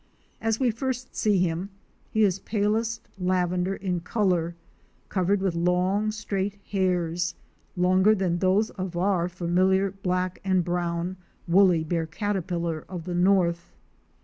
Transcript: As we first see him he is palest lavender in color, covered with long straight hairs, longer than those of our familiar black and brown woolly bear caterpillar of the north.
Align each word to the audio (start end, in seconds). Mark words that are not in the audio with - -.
As 0.41 0.59
we 0.59 0.71
first 0.71 1.15
see 1.15 1.37
him 1.37 1.69
he 2.09 2.23
is 2.23 2.39
palest 2.39 3.07
lavender 3.19 3.75
in 3.75 3.99
color, 3.99 4.55
covered 5.09 5.41
with 5.41 5.53
long 5.53 6.09
straight 6.09 6.55
hairs, 6.71 7.35
longer 7.77 8.15
than 8.15 8.39
those 8.39 8.71
of 8.71 8.97
our 8.97 9.29
familiar 9.29 9.91
black 9.91 10.39
and 10.43 10.63
brown 10.65 11.17
woolly 11.47 11.83
bear 11.83 12.07
caterpillar 12.07 12.83
of 12.89 13.03
the 13.03 13.13
north. 13.13 13.75